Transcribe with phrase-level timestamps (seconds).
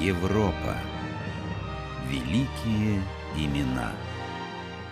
[0.00, 0.76] Европа.
[2.06, 3.02] Великие
[3.34, 3.92] имена.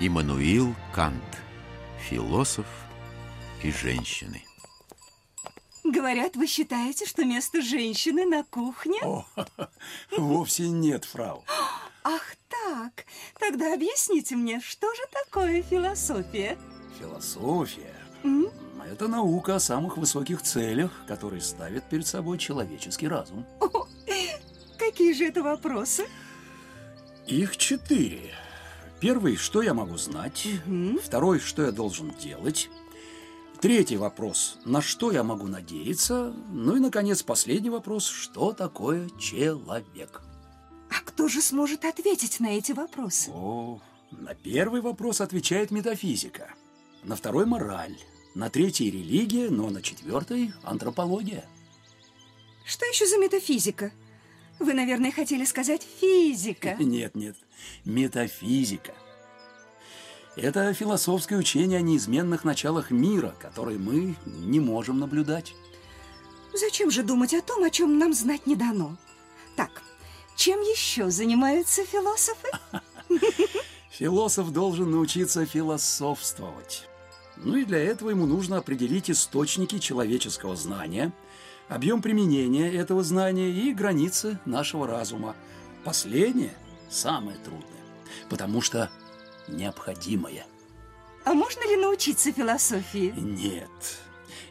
[0.00, 1.22] Иммануил Кант.
[2.08, 2.66] Философ
[3.62, 4.42] и женщины.
[5.84, 8.98] Говорят, вы считаете, что место женщины на кухне?
[9.02, 9.26] О,
[10.16, 11.44] вовсе нет, фрау.
[12.02, 13.04] Ах так,
[13.38, 16.56] тогда объясните мне, что же такое философия?
[16.98, 18.48] Философия М?–
[18.90, 23.46] это наука о самых высоких целях, которые ставит перед собой человеческий разум.
[23.60, 23.83] О,
[25.04, 26.06] какие же это вопросы?
[27.26, 28.32] Их четыре.
[29.00, 30.48] Первый– что я могу знать?
[30.64, 30.98] Мгм.
[30.98, 32.70] Второй– что я должен делать?
[33.60, 36.32] Третий вопрос– на что я могу надеяться?
[36.50, 40.22] Ну и, наконец, последний вопрос– что такое человек?
[40.88, 43.30] А кто же сможет ответить на эти вопросы?
[43.30, 46.48] О, на первый вопрос отвечает метафизика,
[47.02, 47.98] на второй– мораль,
[48.34, 51.44] на третий– религия, но на четвертый– антропология.
[52.64, 53.92] Что еще за метафизика?
[54.58, 56.74] Вы, наверное, хотели сказать физика.
[56.78, 57.36] Нет, нет,
[57.84, 58.94] метафизика.
[60.36, 65.54] Это философское учение о неизменных началах мира, которые мы не можем наблюдать.
[66.52, 68.96] Зачем же думать о том, о чем нам знать не дано?
[69.56, 69.82] Так,
[70.36, 72.48] чем еще занимаются философы?
[73.90, 76.88] Философ должен научиться философствовать.
[77.36, 81.12] Ну и для этого ему нужно определить источники человеческого знания,
[81.68, 85.36] объем применения этого знания и границы нашего разума.
[85.84, 86.54] Последнее
[86.90, 87.68] самое трудное,
[88.30, 88.90] потому что
[89.48, 90.46] необходимое.
[91.24, 93.14] А можно ли научиться философии?
[93.16, 93.98] Нет.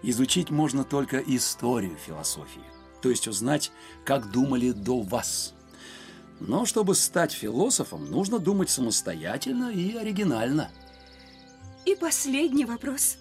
[0.01, 2.63] Изучить можно только историю философии,
[3.01, 3.71] то есть узнать,
[4.05, 5.53] как думали до вас.
[6.39, 10.71] Но чтобы стать философом, нужно думать самостоятельно и оригинально.
[11.85, 13.17] И последний вопрос.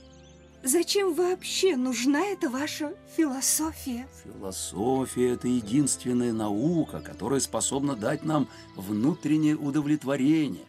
[0.65, 4.07] Зачем вообще нужна эта ваша философия?
[4.23, 10.67] Философия– это единственная наука, которая способна дать нам внутреннее удовлетворение.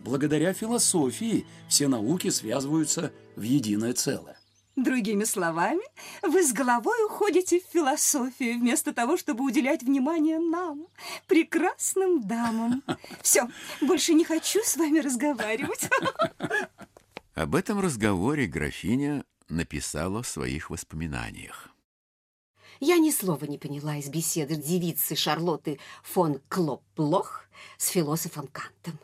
[0.00, 4.36] Благодаря философии все науки связываются в единое целое.
[4.74, 5.82] Другими словами,
[6.22, 10.86] вы с головой уходите в философию вместо того, чтобы уделять внимание нам,
[11.26, 12.82] прекрасным дамам.
[13.20, 13.48] Все,
[13.82, 15.90] больше не хочу с вами разговаривать.
[17.34, 21.70] Об этом разговоре графиня написала в своих воспоминаниях.
[22.78, 27.44] Я ни слова не поняла из беседы девицы Шарлотты фон Клопплох
[27.78, 28.98] с философом Кантом.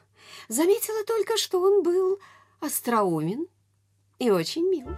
[0.48, 2.18] Заметила только, что он был
[2.60, 3.46] остроумен
[4.18, 4.88] и очень мил.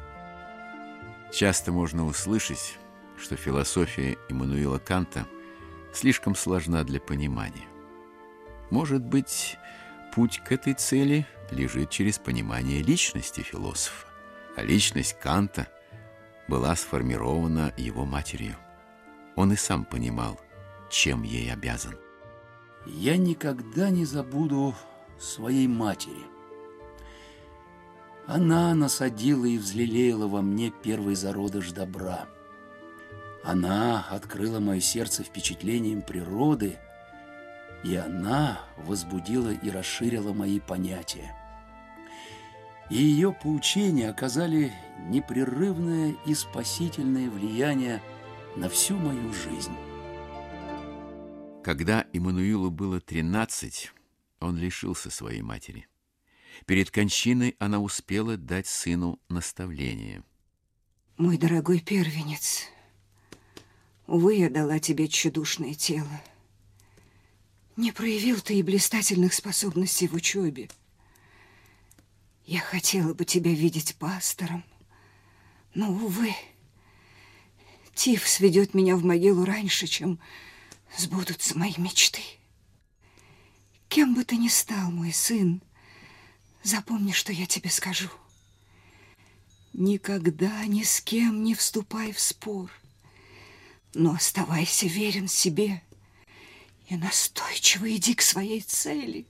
[1.32, 2.78] Часто можно услышать,
[3.16, 5.26] что философия Иммануила Канта
[5.92, 7.68] слишком сложна для понимания.
[8.70, 9.56] Может быть,
[10.14, 14.06] путь к этой цели лежит через понимание личности философа.
[14.56, 15.68] А личность Канта
[16.48, 18.56] была сформирована его матерью.
[19.36, 20.40] Он и сам понимал,
[20.90, 21.96] чем ей обязан.
[22.86, 24.74] Я никогда не забуду
[25.18, 26.24] своей матери.
[28.26, 32.26] Она насадила и взлелеяла во мне первый зародыш добра.
[33.42, 36.78] Она открыла мое сердце впечатлением природы,
[37.82, 41.34] и она возбудила и расширила мои понятия.
[42.90, 44.72] И ее поучения оказали
[45.08, 48.02] непрерывное и спасительное влияние
[48.56, 49.72] на всю мою жизнь.
[51.62, 53.92] Когда Иммануилу было 13,
[54.40, 55.86] он лишился своей матери.
[56.66, 60.24] Перед кончиной она успела дать сыну наставление.
[61.16, 62.64] Мой дорогой первенец,
[64.06, 66.20] увы, я дала тебе тщедушное тело.
[67.76, 70.68] Не проявил ты и блистательных способностей в учебе.
[72.50, 74.64] Я хотела бы тебя видеть пастором,
[75.72, 76.34] но, увы,
[77.94, 80.18] Тиф сведет меня в могилу раньше, чем
[80.98, 82.22] сбудутся мои мечты.
[83.88, 85.62] Кем бы ты ни стал, мой сын,
[86.64, 88.10] запомни, что я тебе скажу.
[89.72, 92.68] Никогда ни с кем не вступай в спор,
[93.94, 95.84] но оставайся верен себе
[96.88, 99.28] и настойчиво иди к своей цели.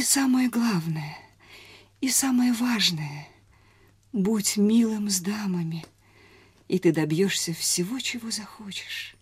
[0.00, 1.14] И самое главное,
[2.00, 3.28] и самое важное,
[4.14, 5.84] будь милым с дамами,
[6.68, 9.14] и ты добьешься всего, чего захочешь.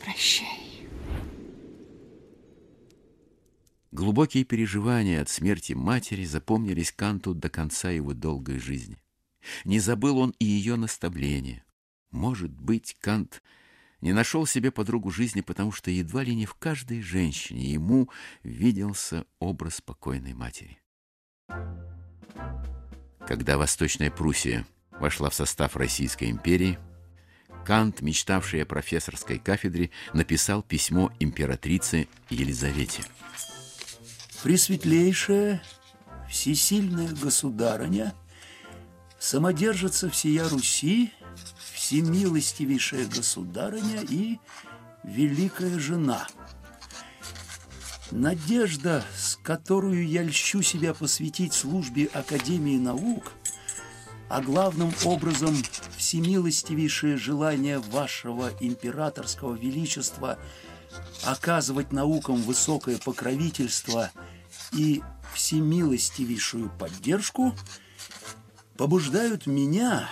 [0.00, 0.88] Прощай.
[3.92, 9.00] Глубокие переживания от смерти матери запомнились Канту до конца его долгой жизни.
[9.64, 11.64] Не забыл он и ее наставления.
[12.10, 13.44] Может быть, Кант
[14.04, 18.10] не нашел себе подругу жизни, потому что едва ли не в каждой женщине ему
[18.42, 20.78] виделся образ покойной матери.
[23.26, 26.78] Когда Восточная Пруссия вошла в состав Российской империи,
[27.64, 33.02] Кант, мечтавший о профессорской кафедре, написал письмо императрице Елизавете.
[34.42, 35.62] «Пресветлейшая,
[36.28, 38.12] всесильная государыня,
[39.18, 41.10] самодержится всея Руси,
[41.72, 44.38] всемилостивейшая государыня и
[45.02, 46.26] великая жена.
[48.10, 53.32] Надежда, с которую я льщу себя посвятить службе Академии наук–
[54.28, 55.56] а главным образом
[55.96, 60.38] всемилостивейшее желание вашего императорского величества
[61.24, 64.10] оказывать наукам высокое покровительство
[64.72, 65.02] и
[65.34, 67.54] всемилостивейшую поддержку
[68.76, 70.08] побуждают меня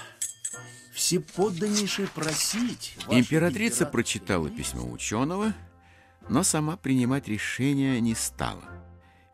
[0.92, 2.96] всеподданнейше просить...
[3.08, 3.90] Императрица император...
[3.90, 5.54] прочитала письмо ученого,
[6.28, 8.82] но сама принимать решение не стала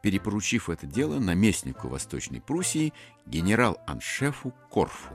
[0.03, 2.93] перепоручив это дело наместнику Восточной Пруссии
[3.27, 5.15] генерал-аншефу Корфу.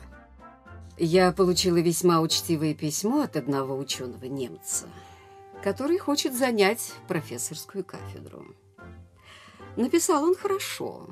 [0.97, 4.87] Я получила весьма учтивое письмо от одного ученого-немца,
[5.63, 8.45] который хочет занять профессорскую кафедру.
[9.75, 11.07] Написал он хорошо,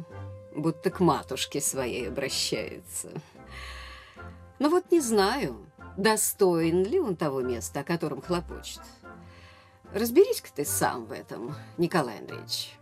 [0.55, 3.09] будто к матушке своей обращается.
[4.61, 5.65] Но вот не знаю,
[5.97, 8.81] достоин ли он того места, о котором хлопочет.
[9.91, 12.77] Разберись-ка ты сам в этом, Николай Андреевич.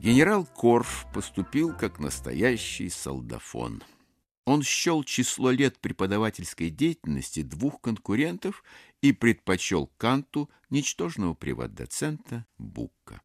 [0.00, 3.84] Генерал Корф поступил как настоящий солдафон.
[4.46, 8.64] Он счел число лет преподавательской деятельности двух конкурентов
[9.00, 13.22] и предпочел Канту ничтожного приват-доцента Букка.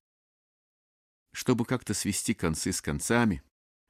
[1.32, 3.42] Чтобы как-то свести концы с концами,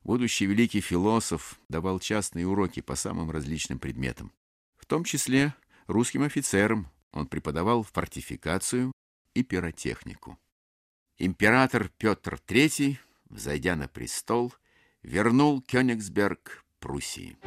[0.10, 4.32] будущий великий философ давал частные уроки по самым различным предметам.
[4.76, 5.54] В том числе
[5.86, 8.92] русским офицерам он преподавал фортификацию
[9.36, 10.40] и пиротехнику.
[11.20, 12.98] Император Петр III,
[13.30, 14.52] взойдя на престол,
[15.04, 17.38] вернул Кёнигсберг Пруссии.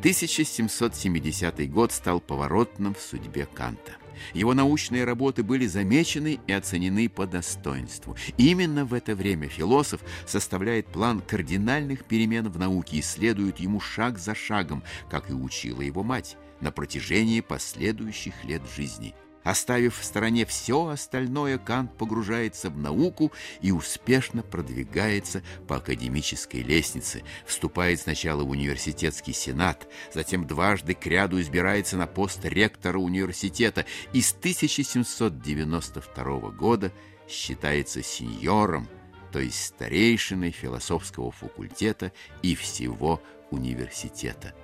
[0.00, 3.92] 1770 год стал поворотным в судьбе Канта.
[4.34, 8.16] Его научные работы были замечены и оценены по достоинству.
[8.36, 14.18] Именно в это время философ составляет план кардинальных перемен в науке и следует ему шаг
[14.18, 19.14] за шагом, как и учила его мать, на протяжении последующих лет жизни–
[19.46, 27.22] Оставив в стороне все остальное, Кант погружается в науку и успешно продвигается по академической лестнице,
[27.46, 34.20] вступает сначала в университетский сенат, затем дважды к ряду избирается на пост ректора университета и
[34.20, 36.90] с 1792 года
[37.28, 38.88] считается сеньором,
[39.30, 42.10] то есть старейшиной философского факультета
[42.42, 43.22] и всего
[43.52, 44.56] университета.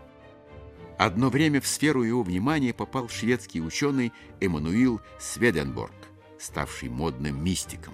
[1.05, 5.93] Одно время в сферу его внимания попал шведский ученый Эммануил Сведенборг,
[6.39, 7.93] ставший модным мистиком.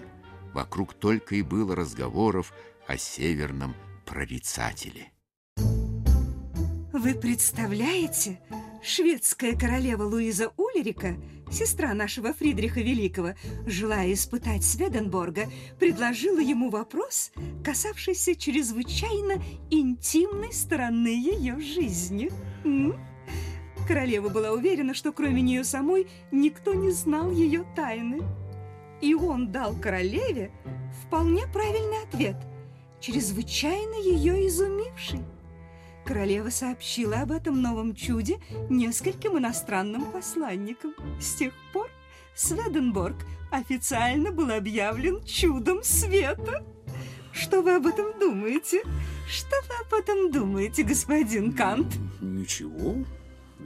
[0.52, 2.52] Вокруг только и было разговоров
[2.86, 3.74] о северном
[4.04, 5.10] прорицателе.
[5.56, 8.40] Вы представляете,
[8.82, 11.16] шведская королева Луиза Ульрика,
[11.50, 13.34] сестра нашего Фридриха Великого,
[13.66, 15.48] желая испытать Сведенборга,
[15.78, 17.32] предложила ему вопрос,
[17.64, 22.30] касавшийся чрезвычайно интимной стороны ее жизни.
[22.64, 22.98] М?
[23.86, 28.22] Королева была уверена, что кроме нее самой никто не знал ее тайны.
[29.00, 30.50] И он дал королеве
[31.06, 32.36] вполне правильный ответ,
[33.00, 35.20] чрезвычайно ее изумивший.
[36.08, 38.38] Королева сообщила об этом новом чуде
[38.70, 40.94] нескольким иностранным посланникам.
[41.20, 41.90] С тех пор
[42.34, 46.64] Сведенборг официально был объявлен чудом света.
[47.30, 48.84] Что вы об этом думаете?
[49.28, 51.98] Что вы об этом думаете, господин Кант?
[52.22, 53.04] Ничего.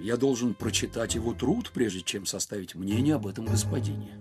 [0.00, 4.18] Я должен прочитать его труд, прежде чем составить мнение об этом господине.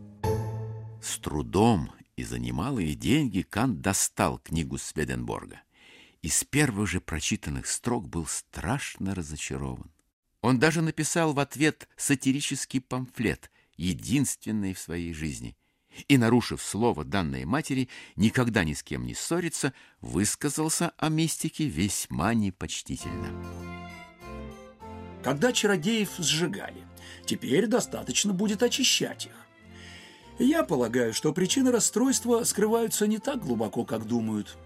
[1.01, 5.61] С трудом и за немалые деньги Кант достал книгу Сведенборга.
[6.21, 9.91] Из первых же прочитанных строк был страшно разочарован.
[10.41, 15.55] Он даже написал в ответ сатирический памфлет, единственный в своей жизни
[16.07, 22.33] и, нарушив слово данной матери, никогда ни с кем не ссориться, высказался о мистике весьма
[22.33, 23.45] непочтительно.
[25.23, 26.83] Когда чародеев сжигали,
[27.25, 29.33] теперь достаточно будет очищать их.
[30.39, 34.57] Я полагаю, что причины расстройства скрываются не так глубоко, как думают.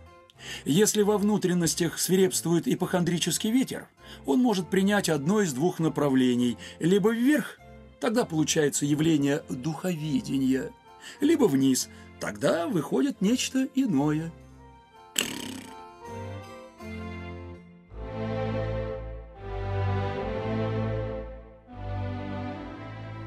[0.65, 3.87] Если во внутренностях свирепствует ипохондрический ветер,
[4.25, 7.59] он может принять одно из двух направлений, либо вверх,
[7.99, 10.71] тогда получается явление духовидения–
[11.21, 11.89] либо вниз.
[12.19, 14.31] Тогда выходит нечто иное.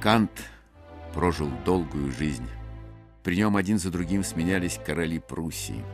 [0.00, 0.30] Кант
[1.12, 2.46] прожил долгую жизнь.
[3.22, 5.84] При нем один за другим сменялись короли Пруссии.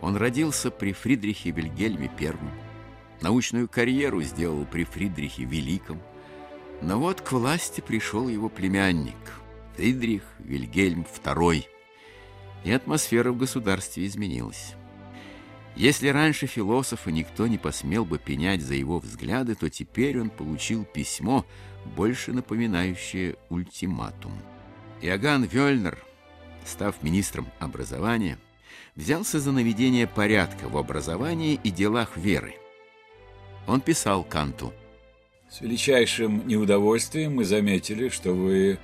[0.00, 2.34] Он родился при Фридрихе Вильгельме I,
[3.20, 6.00] научную карьеру сделал при Фридрихе Великом,
[6.80, 9.16] Но вот к власти пришел его племянник,
[9.76, 11.64] Фридрих Вильгельм II,
[12.64, 14.74] и атмосфера в государстве изменилась.
[15.76, 20.84] Если раньше философа никто не посмел бы пенять за его взгляды, то теперь он получил
[20.84, 21.46] письмо,
[21.96, 24.32] больше напоминающее ультиматум.
[25.00, 25.98] Иоганн Вёльнер,
[26.64, 28.38] став министром образования,
[28.94, 32.54] взялся за наведение порядка в образовании и делах веры.
[33.66, 34.72] Он писал Канту.
[35.48, 38.78] «С величайшим неудовольствием мы заметили, что вы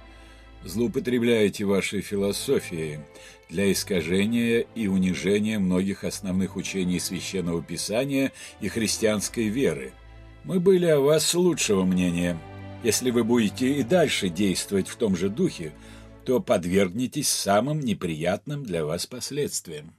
[0.65, 3.01] злоупотребляете вашей философией
[3.49, 9.93] для искажения и унижения многих основных учений Священного Писания и христианской веры.
[10.45, 12.39] Мы были о вас лучшего мнения.
[12.83, 15.73] Если вы будете и дальше действовать в том же духе,
[16.27, 19.95] то подвергнетесь самым неприятным для вас последствиям.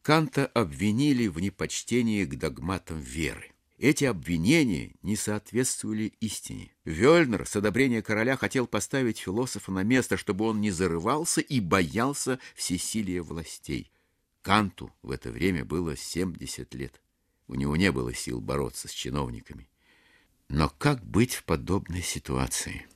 [0.00, 3.52] Канта обвинили в непочтении к догматам веры.
[3.76, 6.72] Эти обвинения не соответствовали истине.
[6.84, 12.38] Вёльнер с одобрения короля хотел поставить философа на место, чтобы он не зарывался и боялся
[12.54, 13.92] всесилия властей.
[14.40, 17.02] Канту в это время было 70 лет.
[17.48, 19.68] У него не было сил бороться с чиновниками.
[20.48, 22.86] Но как быть в подобной ситуации?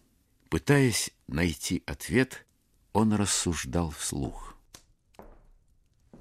[0.48, 2.46] Пытаясь найти ответ,
[2.94, 4.56] он рассуждал вслух.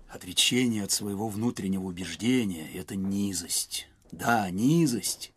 [0.10, 3.88] Отречение от своего внутреннего убеждения– это низость.
[4.12, 5.32] Да, низость.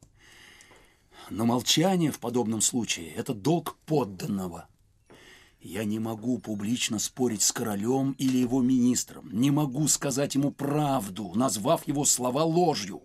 [1.31, 4.69] Но молчание в подобном случае– это долг подданного.
[5.61, 9.29] Я не могу публично спорить с королем или его министром.
[9.33, 13.03] Не могу сказать ему правду, назвав его слова ложью.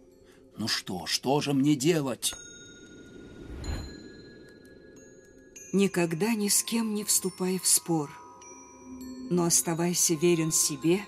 [0.57, 2.33] Ну что, что же мне делать?
[5.73, 8.11] Никогда ни с кем не вступай в спор,
[9.31, 11.05] но оставайся верен себе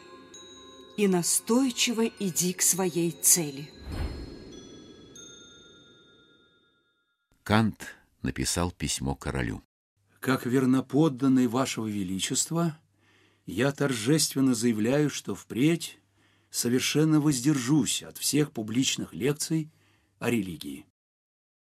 [0.96, 3.70] и настойчиво иди к своей цели.
[7.44, 7.86] Кант
[8.22, 9.62] написал письмо королю.
[10.22, 12.80] Как верноподданный вашего величества,
[13.46, 16.00] я торжественно заявляю, что впредь
[16.50, 19.70] совершенно воздержусь от всех публичных лекций
[20.20, 20.86] о религии.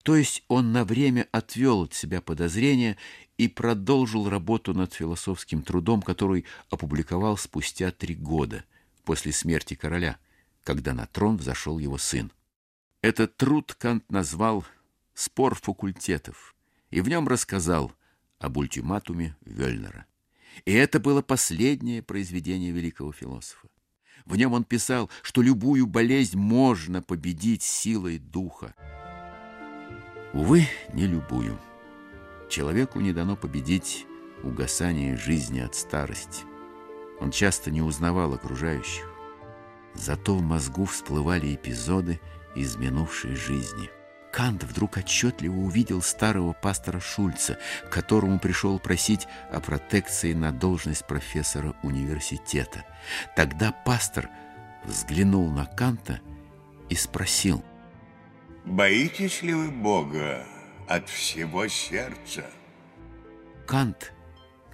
[0.02, 2.97] То есть он на время отвел от себя подозрения
[3.37, 8.64] и продолжил работу над философским трудом, который опубликовал спустя три года
[9.05, 10.19] после смерти короля,
[10.64, 12.33] когда на трон взошел его сын.
[13.02, 14.64] Этот труд Кант назвал
[15.14, 16.55] спор факультетов,
[16.90, 17.93] и в нем рассказал
[18.38, 20.07] об ультиматуме Вёльнера.
[20.64, 23.69] И это было последнее произведение великого философа.
[24.25, 28.75] В нем он писал, что любую болезнь можно победить силой духа.
[30.32, 31.58] Увы, не любую.
[32.49, 34.06] Человеку не дано победить
[34.42, 36.44] угасание жизни от старости.
[37.20, 39.04] Он часто не узнавал окружающих.
[39.94, 42.20] Зато в мозгу всплывали эпизоды
[42.54, 43.90] из минувшей жизни–
[44.30, 47.58] Кант вдруг отчетливо увидел старого пастора Шульца,
[47.90, 52.85] которому пришел просить о протекции на должность профессора университета.
[53.35, 54.28] Тогда пастор
[54.85, 56.20] взглянул на Канта
[56.88, 57.64] и спросил.
[58.68, 60.46] «Боитесь ли вы Бога
[60.87, 62.44] от всего сердца?»
[63.66, 64.12] Кант,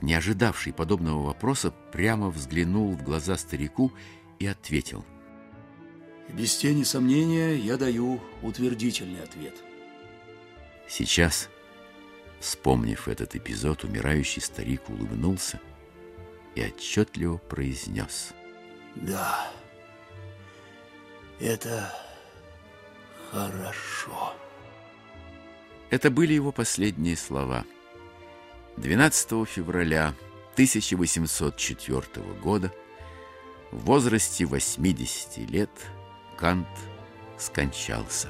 [0.02, 3.92] не ожидавший подобного вопроса, прямо взглянул в глаза старику
[4.38, 5.04] и ответил–
[6.28, 9.54] без тени сомнения я даю утвердительный ответ.
[10.88, 11.48] Сейчас,
[12.40, 15.60] вспомнив этот эпизод, умирающий старик улыбнулся
[16.54, 18.32] и отчетливо произнес.
[18.96, 19.50] Да,
[21.40, 21.92] это
[23.34, 24.32] хорошо.
[25.90, 27.64] Это были его последние слова.
[28.76, 30.14] 12 февраля
[30.54, 32.04] 1804
[32.42, 32.72] года
[33.70, 35.70] в возрасте 80 лет–
[36.36, 36.68] Кант
[37.38, 38.28] скончался.